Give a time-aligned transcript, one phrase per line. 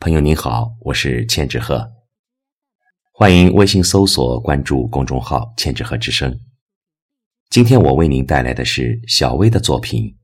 [0.00, 1.92] 朋友您好，我是千纸鹤，
[3.12, 6.38] 欢迎微信搜索关注公众号“千纸鹤之声”。
[7.50, 10.04] 今天我为您带来的是小薇的作品《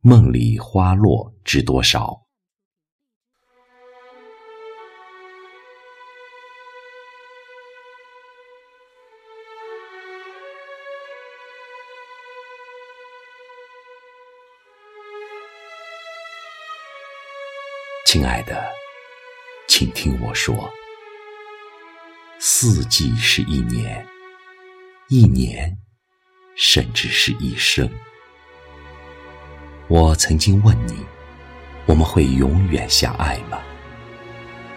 [0.00, 2.08] 梦里花落知多少》。
[18.04, 18.81] 亲爱的。
[19.82, 20.72] 请听我说，
[22.38, 24.06] 四季是一年，
[25.08, 25.76] 一年
[26.54, 27.90] 甚至是一生。
[29.88, 31.04] 我曾经问你，
[31.84, 33.60] 我们会永远相爱吗？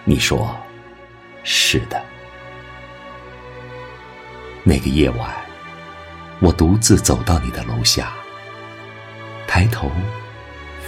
[0.02, 0.56] 你说，
[1.44, 2.04] 是的。
[4.64, 5.32] 那个夜晚，
[6.40, 8.12] 我独自走到你的楼下，
[9.46, 9.88] 抬头，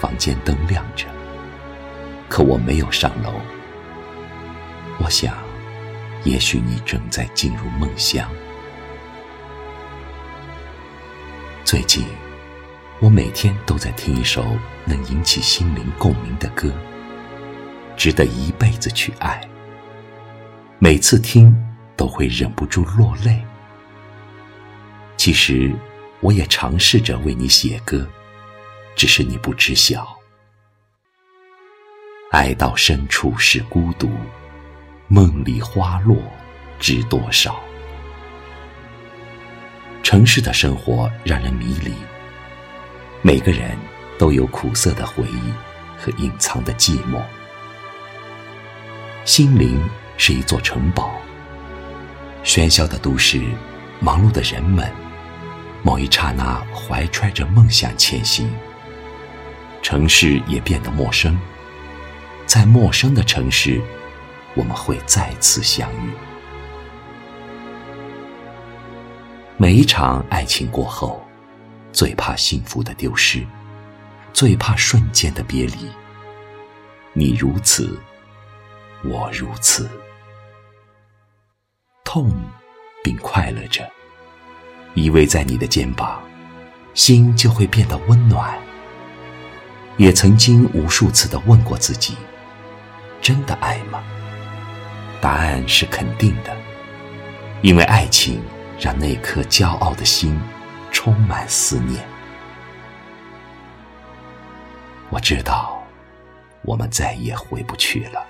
[0.01, 1.07] 房间灯亮着，
[2.29, 3.41] 可我没有上楼。
[5.09, 5.35] 我想，
[6.23, 8.31] 也许你正在进入梦乡。
[11.65, 12.05] 最近，
[13.01, 14.45] 我每天都在听一首
[14.85, 16.71] 能引起心灵共鸣的歌，
[17.97, 19.41] 值得一辈子去爱。
[20.79, 21.57] 每次听
[21.97, 23.43] 都会忍不住落泪。
[25.17, 25.75] 其实，
[26.21, 28.07] 我也尝试着为你写歌，
[28.95, 30.07] 只是你不知晓。
[32.31, 34.11] 爱到深处是孤独。
[35.11, 36.19] 梦里花落
[36.79, 37.59] 知多少？
[40.03, 41.95] 城市的生活让人迷离，
[43.23, 43.75] 每个人
[44.19, 45.51] 都有苦涩的回忆
[45.97, 47.23] 和隐藏的寂寞。
[49.25, 49.83] 心灵
[50.19, 51.19] 是一座城堡，
[52.45, 53.41] 喧嚣的都市，
[54.01, 54.93] 忙碌的人们，
[55.83, 58.51] 某一刹那怀揣着梦想前行。
[59.81, 61.39] 城市也变得陌生，
[62.45, 63.81] 在陌生的城市。
[64.55, 66.11] 我们会再次相遇。
[69.57, 71.25] 每一场爱情过后，
[71.93, 73.45] 最怕幸福的丢失，
[74.33, 75.91] 最怕瞬间的别离。
[77.13, 77.99] 你如此，
[79.05, 79.89] 我如此，
[82.05, 82.31] 痛
[83.03, 83.89] 并快乐着，
[84.95, 86.23] 依偎在你的肩膀，
[86.95, 88.57] 心就会变得温暖。
[89.97, 92.17] 也曾经无数次的问过自己：
[93.21, 94.05] 真的爱吗？
[95.21, 96.57] 答案是肯定的，
[97.63, 98.41] 因为爱情
[98.79, 100.41] 让那颗骄傲的心
[100.91, 102.03] 充满思念。
[105.11, 105.83] 我知道，
[106.63, 108.25] 我们再也回不去了。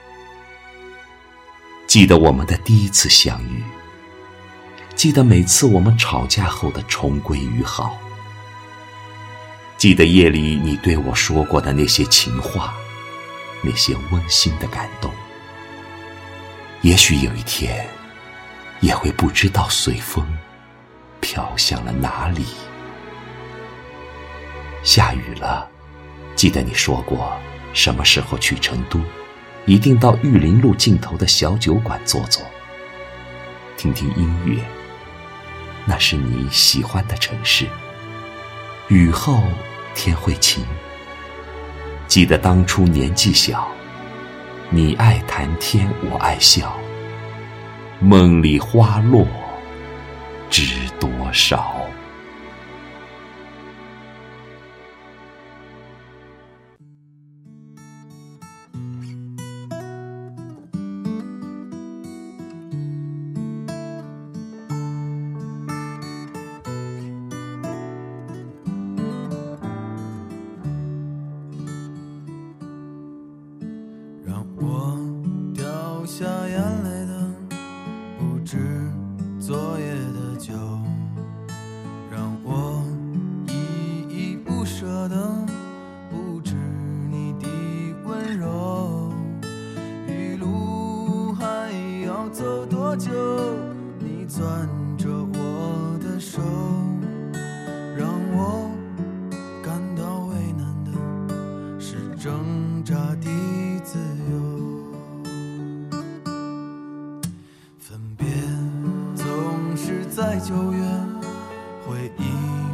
[1.87, 3.63] 记得我们的第一次相遇，
[4.95, 7.99] 记得每次我们吵架后的重归于好，
[9.77, 12.75] 记得夜里你对我说过的那些情话，
[13.63, 15.11] 那些温馨的感动。
[16.89, 17.87] 也许有一天，
[18.81, 20.27] 也会不知道随风
[21.21, 22.47] 飘向了哪里。
[24.83, 25.69] 下雨了，
[26.35, 27.39] 记得你说过，
[27.75, 28.99] 什么时候去成都，
[29.67, 32.43] 一定到玉林路尽头的小酒馆坐坐，
[33.77, 34.59] 听听音乐。
[35.85, 37.67] 那是你喜欢的城市。
[38.89, 39.43] 雨后
[39.95, 40.65] 天会晴。
[42.07, 43.71] 记得当初年纪小。
[44.71, 46.77] 你爱谈天，我爱笑。
[48.01, 49.27] 梦里花落
[50.51, 51.77] 知多少？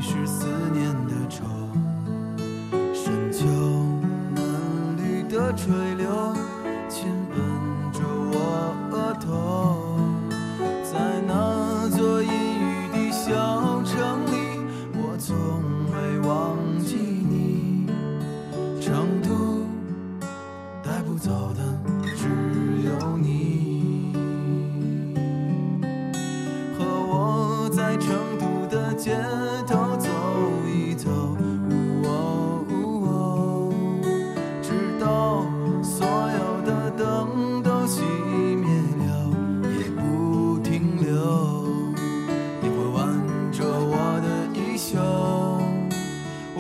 [0.07, 1.47] 是思念的愁。
[2.93, 3.47] 深秋
[4.35, 6.35] 嫩绿的垂柳，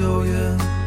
[0.00, 0.79] 遥远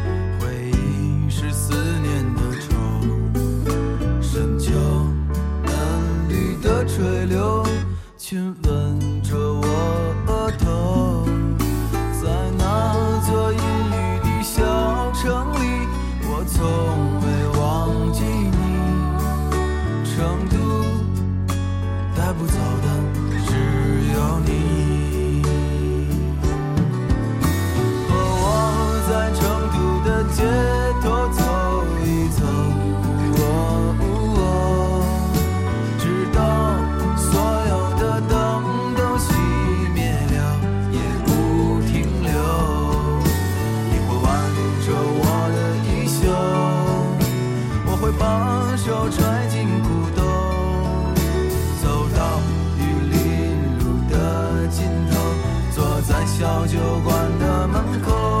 [56.44, 58.33] 小酒馆的门口